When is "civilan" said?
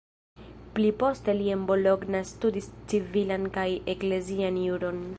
2.95-3.49